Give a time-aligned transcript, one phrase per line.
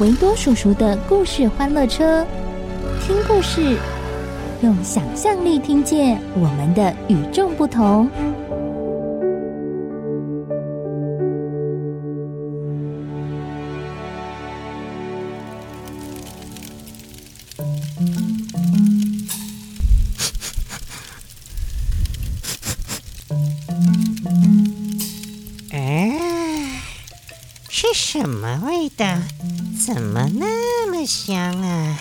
[0.00, 2.26] 维多叔叔的故事欢乐车，
[3.02, 3.76] 听故事，
[4.62, 8.08] 用想象力听见我们的与众不同。
[27.92, 29.06] 什么味道？
[29.92, 31.98] 怎么那么香啊？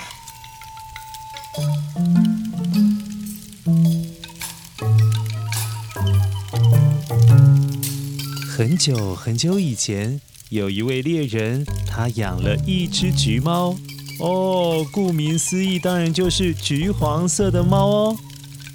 [8.47, 13.75] 很久很久以前，有一位猎人，他养了一只橘猫。
[14.19, 18.17] 哦，顾名思义，当然就是橘黄色的猫哦。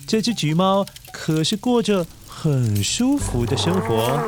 [0.09, 4.21] 这只橘猫可是过着很舒服的生活，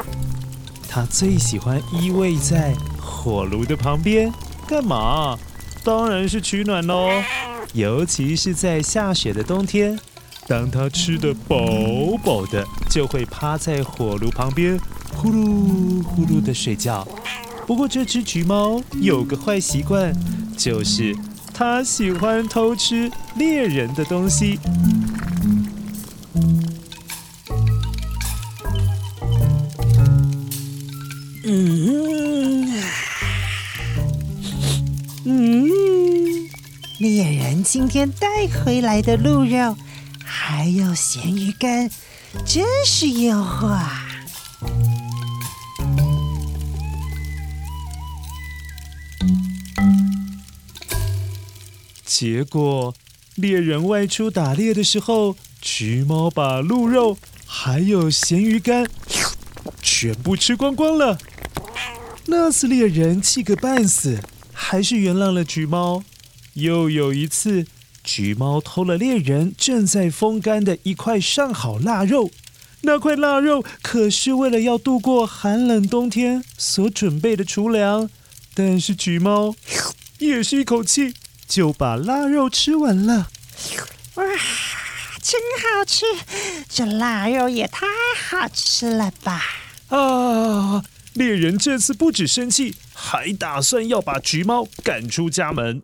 [0.88, 2.72] 它最喜欢依偎在。
[3.00, 4.32] 火炉的旁边
[4.66, 5.38] 干嘛？
[5.84, 7.08] 当然是取暖喽。
[7.72, 9.98] 尤其是在下雪的冬天，
[10.48, 11.56] 当它吃得饱
[12.24, 14.78] 饱的，就会趴在火炉旁边
[15.14, 17.06] 呼噜呼噜的睡觉。
[17.66, 20.12] 不过这只橘猫有个坏习惯，
[20.56, 21.14] 就是
[21.52, 24.58] 它喜欢偷吃猎人的东西。
[37.68, 39.76] 今天带回来的鹿肉，
[40.24, 41.90] 还有咸鱼干，
[42.44, 44.06] 真是诱惑啊！
[52.04, 52.94] 结果
[53.34, 58.88] 猎人外出打猎的时候，橘猫把鹿肉还有咸鱼干
[59.82, 61.18] 全部吃光光了。
[62.26, 64.20] 那次猎人气个半死，
[64.52, 66.04] 还是原谅了橘猫。
[66.56, 67.66] 又有一次，
[68.02, 72.30] 橘猫偷了猎人正在风干的一块上好腊肉，
[72.80, 78.08] 那块腊肉可是为了要度过寒冷冬天所准备的厨粮。
[78.54, 79.54] 但是橘猫
[80.18, 81.12] 也是一口气
[81.46, 83.28] 就把腊肉吃完了。
[84.14, 84.24] 哇，
[85.20, 86.06] 真好吃！
[86.70, 87.86] 这腊肉也太
[88.30, 89.42] 好吃了吧！
[89.88, 95.82] 啊，猎人这次不止生气，还打算要把橘猫赶出家门。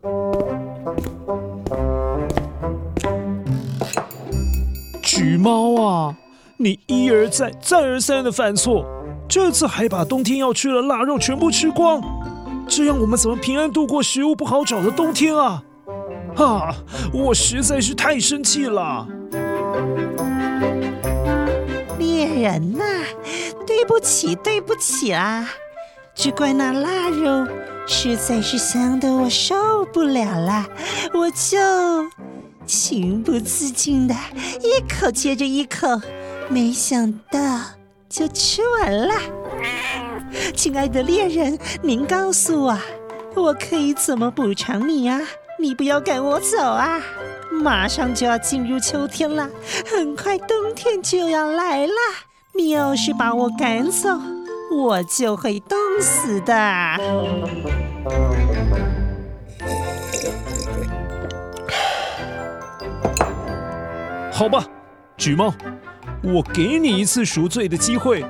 [5.03, 6.17] 橘猫啊，
[6.57, 8.85] 你一而再、再而三的犯错，
[9.29, 12.01] 这次还把冬天要吃的腊肉全部吃光，
[12.67, 15.63] 这样我们怎么平安度过食物不好找的冬天啊？
[16.37, 16.75] 啊，
[17.13, 19.07] 我实在是太生气了！
[21.99, 22.85] 猎人呐，
[23.67, 25.47] 对不起，对不起啊，
[26.15, 27.47] 只怪那腊肉
[27.87, 30.67] 实在是香的我受不了了，
[31.15, 31.59] 我就。
[32.65, 34.15] 情不自禁的
[34.61, 36.01] 一口接着一口，
[36.49, 37.61] 没想到
[38.09, 39.15] 就吃完了。
[40.55, 42.79] 亲爱的猎人，您告诉我，
[43.35, 45.21] 我可以怎么补偿你啊？
[45.59, 47.01] 你不要赶我走啊！
[47.51, 49.51] 马上就要进入秋天了，
[49.91, 51.93] 很快冬天就要来了。
[52.55, 54.09] 你要是把我赶走，
[54.75, 56.55] 我就会冻死的。
[64.33, 64.65] 好吧，
[65.17, 65.53] 橘猫，
[66.23, 68.25] 我给你一次赎罪的机会。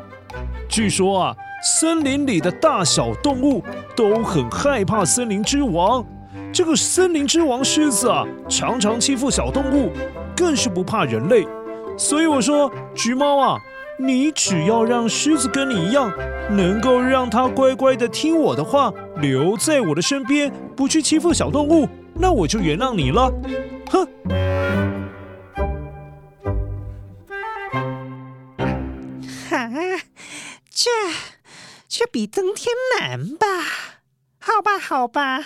[0.69, 3.63] 据说啊，森林里的大小动物
[3.97, 6.05] 都很害怕森林之王。
[6.53, 9.91] 这个森林之王狮子啊，常常欺负小动物，
[10.37, 11.47] 更是不怕人类。
[11.97, 13.59] 所以我说，橘猫啊，
[14.05, 16.13] 你只要让狮子跟你一样，
[16.51, 23.33] 能够让它乖乖的听我的话，留在我的身边，不去欺负小动物，那我就原谅你了。
[23.89, 24.07] 哼！
[29.49, 29.71] 哈，
[30.69, 30.91] 这
[31.89, 33.47] 这比登天难吧？
[34.41, 35.45] 好吧，好吧。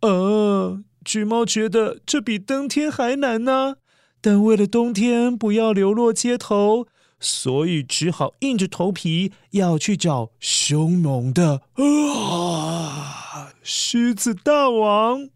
[0.00, 3.76] 呃，橘猫觉得这比登天还难呢，
[4.20, 6.86] 但为了冬天不要流落街头。
[7.24, 15.30] 所以只好硬着头皮要去找凶猛的啊狮子大王。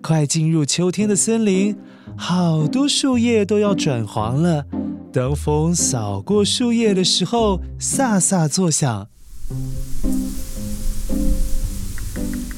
[0.00, 1.76] 快进入秋天的森林，
[2.16, 4.64] 好多树叶都要转黄了。
[5.12, 9.08] 当风扫过树叶的时候，飒飒作响。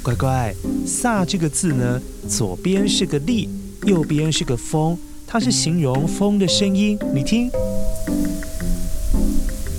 [0.05, 0.55] 乖乖，
[0.87, 1.99] 飒这个字呢，
[2.29, 3.49] 左边是个立，
[3.87, 6.99] 右边是个风，它是形容风的声音。
[7.15, 7.51] 你听，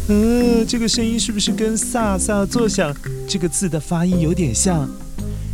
[0.10, 2.92] 呃，这个声音是不是跟飒飒作响
[3.28, 4.90] 这个字的发音有点像？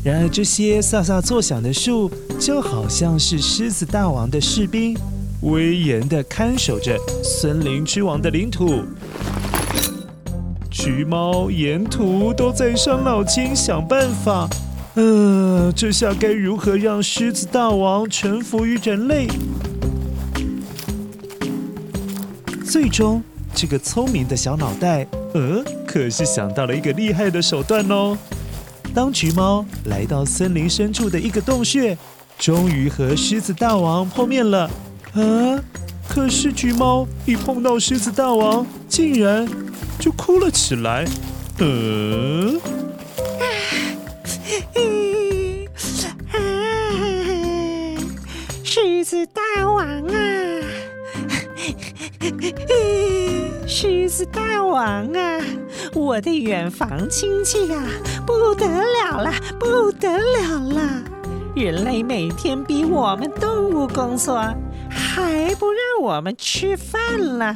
[0.05, 2.09] 然而，这些飒飒作响的树，
[2.39, 4.97] 就好像是狮子大王的士兵，
[5.41, 8.85] 威严地看守着森林之王的领土。
[10.83, 14.49] 橘猫沿途都在伤脑筋想办法，
[14.95, 19.27] 呃，这下该如何让狮子大王臣服于人类？
[22.65, 23.21] 最终，
[23.53, 25.05] 这个聪明的小脑袋，
[25.35, 28.17] 呃，可是想到了一个厉害的手段哦。
[28.91, 31.95] 当橘猫来到森林深处的一个洞穴，
[32.39, 34.67] 终于和狮子大王碰面了。
[35.13, 35.61] 啊，
[36.09, 39.47] 可是橘猫一碰到狮子大王，竟然……
[40.01, 41.05] 就哭了起来。
[41.59, 42.59] 嗯，
[48.63, 50.15] 狮子大王啊，
[53.67, 54.81] 狮子大王
[55.13, 55.39] 啊，
[55.93, 57.83] 我的远房亲戚啊，
[58.25, 61.03] 不得了了，不得了了！
[61.55, 64.35] 人类每天逼我们动物工作，
[64.89, 67.55] 还不让我们吃饭了。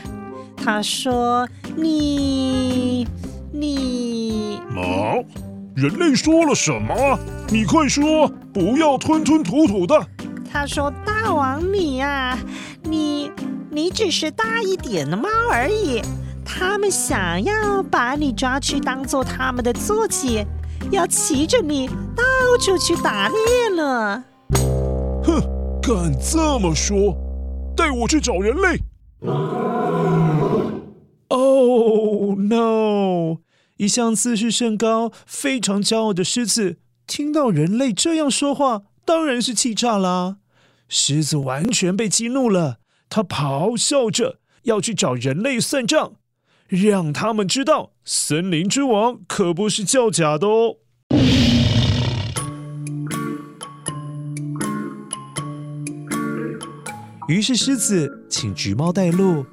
[0.65, 1.47] 他说。
[1.77, 3.05] 你
[3.51, 5.21] 你毛！
[5.75, 7.19] 人类说了什么？
[7.49, 9.99] 你快说，不要吞吞吐吐的。
[10.49, 12.37] 他说：“大王你呀，
[12.83, 13.29] 你
[13.69, 16.01] 你只是大一点的猫而已。
[16.45, 20.45] 他们想要把你抓去当做他们的坐骑，
[20.91, 22.23] 要骑着你到
[22.61, 24.23] 处去打猎了。”
[25.25, 25.41] 哼，
[25.81, 27.17] 敢这么说？
[27.75, 28.79] 带我去找人类。
[31.45, 33.37] Oh no！
[33.77, 40.37] 一向自视甚高、非常骄傲的狮子，听到人类这样说话，当然是气炸啦。
[40.89, 42.77] 狮子完全被激怒了，
[43.09, 46.13] 他咆哮着要去找人类算账，
[46.67, 50.77] 让他们知道森林之王可不是叫假的哦。
[57.27, 59.45] 于是狮子请橘猫带路。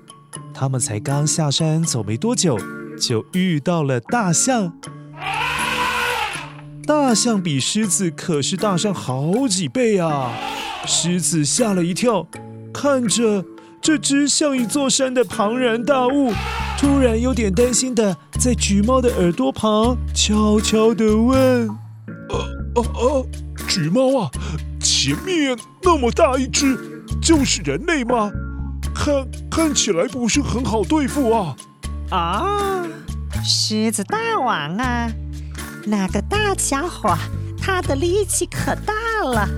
[0.54, 2.58] 他们才刚下山走没多久，
[3.00, 4.72] 就遇到了大象。
[6.84, 10.32] 大象比狮子可是大上好几倍啊！
[10.84, 12.26] 狮子吓了一跳，
[12.74, 13.44] 看着
[13.80, 16.32] 这只像一座山的庞然大物，
[16.76, 21.68] 突然有点担心的在橘猫的耳朵旁悄悄地问
[22.28, 22.38] ：“呃
[22.74, 23.26] 呃呃，
[23.68, 24.30] 橘猫啊，
[24.80, 26.76] 前面那么大一只，
[27.22, 28.30] 就是人类吗？”
[29.04, 31.56] 看看起来不是很好对付啊！
[32.10, 32.86] 啊，
[33.42, 35.10] 狮子大王啊，
[35.84, 37.12] 那个大家伙，
[37.60, 38.94] 他的力气可大
[39.24, 39.48] 了，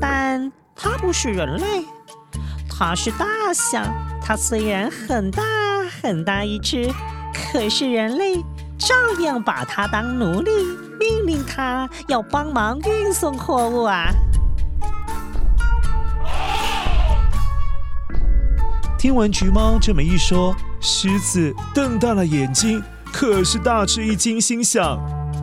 [0.00, 1.84] 但他不是人类，
[2.70, 3.84] 他是大象。
[4.24, 5.42] 他虽然很大
[6.00, 6.88] 很大一只，
[7.34, 8.36] 可是人类
[8.78, 10.52] 照样把他当奴隶，
[11.00, 14.12] 命令他要帮忙运送货物啊。
[19.02, 22.80] 听完橘猫这么一说，狮子瞪大了眼睛，
[23.12, 24.90] 可是大吃一惊，心想：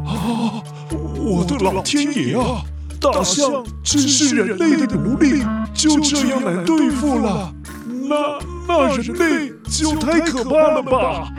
[0.06, 0.64] 啊，
[1.18, 2.64] 我的老天爷啊！
[3.02, 7.54] 大象只是人类的奴隶，就这样来对付了？
[7.86, 11.30] 那那人类就太可怕了吧！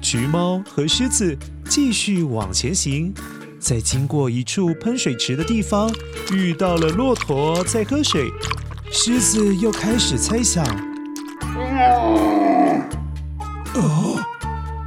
[0.00, 1.36] 橘猫和狮子
[1.68, 3.12] 继续往前行，
[3.58, 5.92] 在经过一处喷水池的地方，
[6.32, 8.30] 遇到了骆驼在喝水，
[8.90, 10.64] 狮子又开始猜想。
[11.64, 11.90] 啊！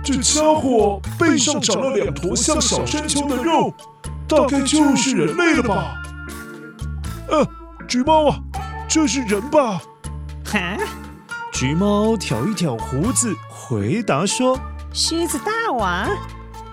[0.04, 3.74] 这家伙背上长了两坨像小山丘的肉，
[4.28, 6.02] 大概就是人类了吧？
[7.30, 7.48] 呃、啊，
[7.88, 8.38] 橘猫啊，
[8.88, 9.82] 这是人吧？
[10.46, 10.78] 哈！
[11.54, 14.60] 橘猫挑一挑胡子，回答说
[14.92, 16.10] ：“狮子大王，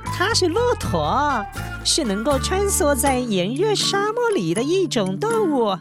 [0.04, 1.46] 它是骆驼，
[1.84, 5.78] 是能够穿梭在炎热沙漠里的一种动物。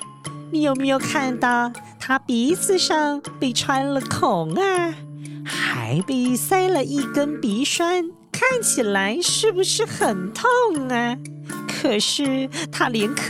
[0.52, 1.72] 你有没有看到
[2.10, 4.96] 它鼻子上被穿了孔啊？
[5.46, 10.50] 还被塞了一根鼻栓，看起来是不是很痛
[10.90, 11.16] 啊？
[11.68, 13.30] 可是它连吭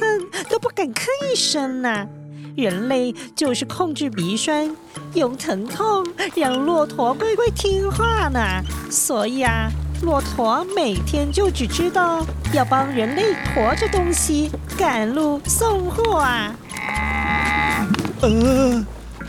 [0.49, 2.07] 都不敢吭一声呢、”
[2.55, 4.73] 人类就是控制鼻栓，
[5.13, 8.63] 用疼痛让骆驼乖乖听话呢。
[8.89, 9.69] 所以啊，
[10.03, 16.55] 骆驼每天就只知道要帮人类驮着东西、赶路、送货啊。
[18.21, 18.85] 呃，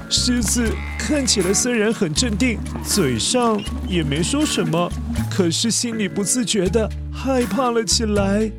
[0.09, 4.91] 狮子看起来虽然很镇定，嘴上也没说什么，
[5.31, 8.51] 可是心里不自觉的害怕了起来。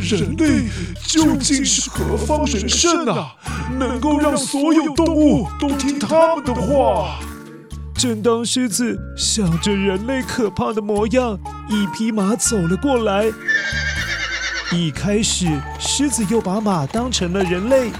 [0.00, 0.64] 人类
[1.06, 3.34] 究竟是何方神圣啊？
[3.78, 7.20] 能够让所有动物都听他们的话。
[7.94, 13.30] 正当狮子想着人类可怕的模样，一匹马走了过来。
[14.72, 15.46] 一开始，
[15.78, 17.90] 狮子又把马当成了人类，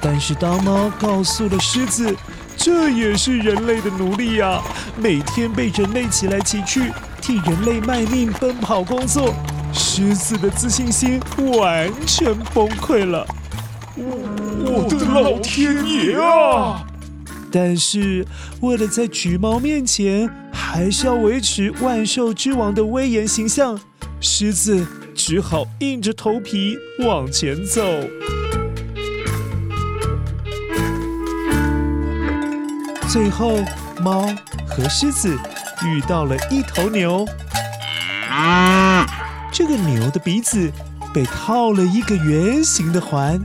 [0.00, 2.14] 但是当猫告诉了狮子，
[2.56, 4.62] 这也是人类的奴隶呀，
[4.96, 9.34] 每天被人类骑来骑去，替人类卖命奔跑工作。
[9.72, 11.20] 狮子的自信心
[11.58, 13.26] 完全崩溃了。
[13.96, 16.86] 我的老天爷啊！
[17.50, 18.26] 但是
[18.60, 23.78] 为了在橘猫面前还是要维持万兽之王的威严形象，
[24.20, 27.82] 狮子只好硬着头皮往前走。
[33.16, 33.64] 最后，
[34.02, 34.26] 猫
[34.68, 35.38] 和狮子
[35.86, 37.26] 遇到了一头牛。
[38.28, 39.06] 啊
[39.50, 40.70] 这个牛的鼻子
[41.14, 43.40] 被套了一个圆形的环，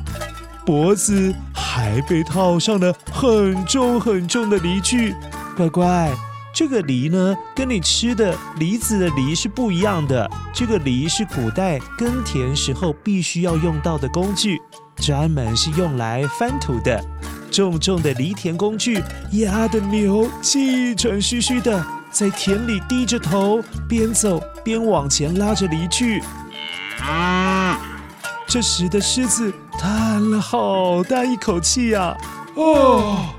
[0.66, 5.16] 脖子还被套上了很重很重的犁具。
[5.56, 6.12] 乖乖，
[6.54, 10.30] 这个犁呢，跟你吃的梨子的梨是不一样的。
[10.54, 14.62] 这个犁是古代耕田时候必须要用到的工具，
[14.98, 17.02] 专门是用来翻土的。
[17.52, 19.04] 重重的犁田工具
[19.34, 26.24] 压得牛气喘吁吁的，在田里低着头，边走边往前拉着犁具。
[28.48, 32.16] 这时的狮子叹了好大一口气呀！
[32.56, 33.34] 啊，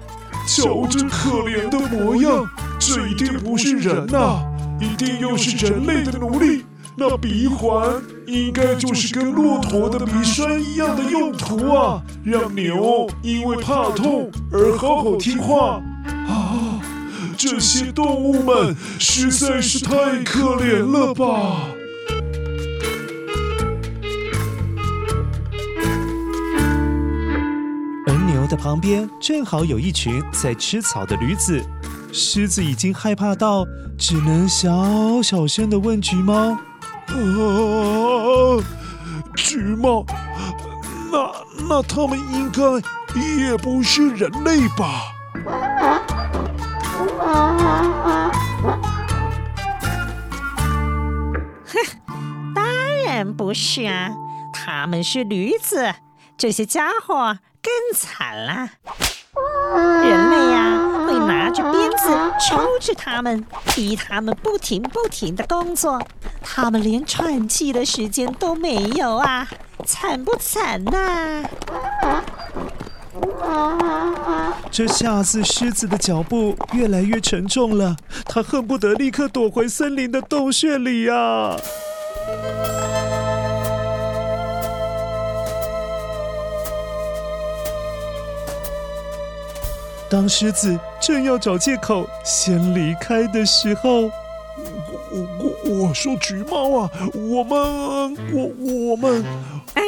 [0.46, 2.46] 瞧这可怜的模样，
[2.78, 4.42] 这一定不是人呐，
[4.78, 6.61] 一定又是人类的奴隶。
[6.94, 15.82] 那鼻环应该就是跟骆驼的鼻栓一样的用途啊，让牛因为怕痛而好好听话
[16.28, 16.80] 啊！
[17.36, 21.62] 这些动物们实在是太可怜了吧！
[28.06, 31.60] 而牛的旁边正好有一群在吃草的驴子，
[32.12, 33.64] 狮子已经害怕到
[33.98, 36.56] 只能小小声的问橘猫。
[37.12, 38.64] 啊，
[39.36, 40.04] 橘猫，
[41.10, 41.30] 那
[41.68, 42.62] 那他们应该
[43.20, 45.12] 也不是人类吧？
[51.66, 51.74] 哼，
[52.54, 52.64] 当
[53.04, 54.10] 然不是啊，
[54.52, 55.94] 他们是驴子，
[56.38, 58.70] 这些家伙更惨了。
[62.48, 63.44] 抽着他们，
[63.74, 66.00] 逼他们不停不停的工作，
[66.42, 69.48] 他们连喘气的时间都没有啊！
[69.84, 71.44] 惨不惨呐？
[73.42, 81.56] 啊这下子狮子的脚步越来越沉重了，他恨不得立刻躲回森林的洞穴里呀！
[90.12, 94.12] 当狮子正要找借口先离开的时候，我
[95.64, 99.24] 我我说橘猫啊，我们我我们
[99.72, 99.80] 啊，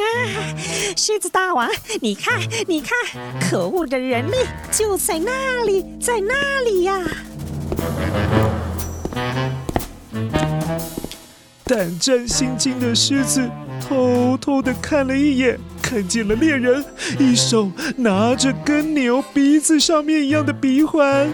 [0.97, 1.69] 狮子大王，
[2.01, 2.97] 你看你看，
[3.39, 4.37] 可恶的人类
[4.71, 7.03] 就在那里，在那里呀！
[11.65, 13.47] 胆战心惊的狮子
[13.79, 15.59] 偷偷的看了一眼。
[15.87, 16.83] 看见了猎人，
[17.19, 21.31] 一手拿着跟牛鼻子上面一样的鼻环，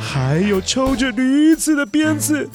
[0.00, 2.48] 还有抽着驴子的鞭子，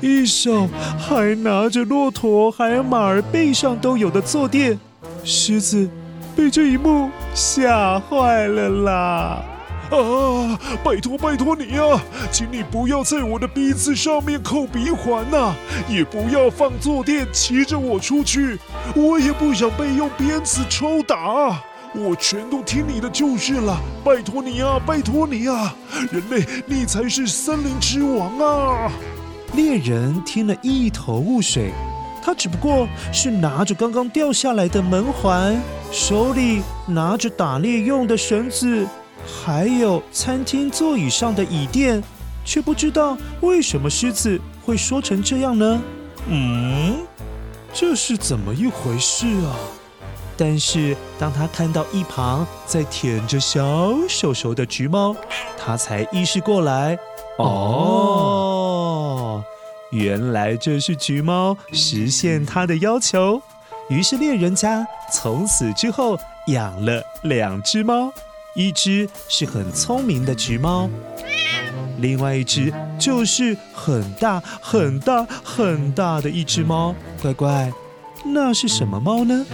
[0.00, 0.66] 一手
[0.98, 4.78] 还拿着骆驼还有马儿背上都有的坐垫。
[5.22, 5.86] 狮子
[6.34, 9.44] 被这一幕吓坏了啦！
[9.96, 10.58] 啊！
[10.82, 15.54] 拜托拜托你啊，请你不要在我的鼻子上面扣鼻环呐，
[15.88, 18.58] 也不要放坐垫骑着我出去，
[18.94, 21.62] 我也不想被用鞭子抽打。
[21.96, 23.80] 我全都听你的就是了。
[24.04, 25.72] 拜托你啊，拜托你啊！
[26.10, 28.90] 人类，你才是森林之王啊！
[29.52, 31.70] 猎人听了一头雾水，
[32.20, 35.56] 他只不过是拿着刚刚掉下来的门环，
[35.92, 38.84] 手里拿着打猎用的绳子，
[39.26, 42.02] 还有餐厅座椅上的椅垫，
[42.44, 45.82] 却不知道为什么狮子会说成这样呢？
[46.28, 46.98] 嗯，
[47.72, 49.56] 这是怎么一回事啊？
[50.36, 55.14] 但是当他看到一旁在舔着小手手的橘猫，
[55.56, 56.98] 他才意识过来，
[57.38, 58.64] 哦，
[59.92, 63.40] 原来这是橘猫实现他的要求。
[63.88, 68.12] 于是猎人家从此之后养了两只猫，
[68.54, 70.88] 一只是很聪明的橘猫，
[71.98, 76.94] 另外一只就是很大很大很大的一只猫。
[77.20, 77.72] 乖乖，
[78.24, 79.44] 那是什么猫呢？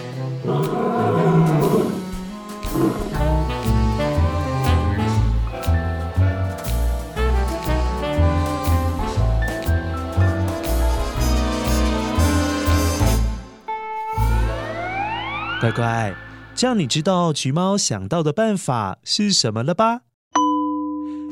[15.59, 16.15] 乖乖，
[16.61, 20.01] 这样你知道橘猫想到的办法是什么了吧？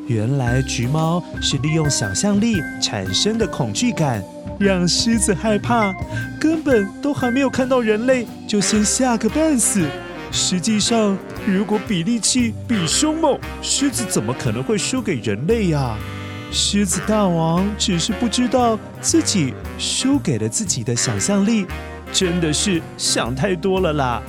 [0.07, 4.25] 原来橘猫是利用想象力产生的恐惧感，
[4.59, 5.93] 让狮子害怕，
[6.41, 9.87] 根本都还没有看到人类，就先吓个半死。
[10.33, 11.15] 实际上，
[11.47, 15.95] 如果比力气比凶猛，狮子怎么可能会输给人类呀？
[16.51, 21.67] 狮子大王只是不知道自己输给了自己的想象力。
[22.11, 24.23] 真的是想太多了啦，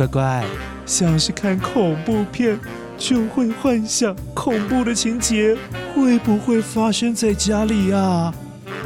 [0.00, 0.44] 乖乖，
[0.86, 2.58] 像是看恐怖片，
[2.96, 5.54] 就会幻想恐怖的情节
[5.94, 8.32] 会不会发生在家里啊？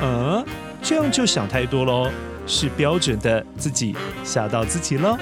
[0.01, 0.45] 嗯，
[0.83, 2.11] 这样就想太多喽，
[2.49, 3.95] 是标准的自己
[4.25, 5.17] 吓到自己喽。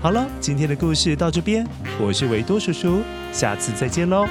[0.00, 1.66] 好了，今天的故事到这边，
[2.00, 3.00] 我是维多叔叔，
[3.32, 4.28] 下次再见喽。